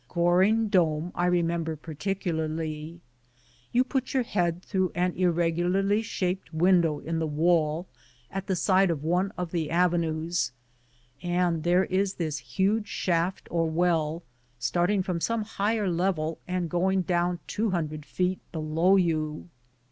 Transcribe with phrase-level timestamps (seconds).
[0.09, 3.01] Goring Dome I remember particularly.
[3.71, 7.85] You put your head through an irregularly shaped window in the wall
[8.31, 10.53] at the side of one of the avenues,
[11.21, 14.23] and there is this huge shaft or well,
[14.57, 19.49] starting from some higher level and going down two hundred feet below you.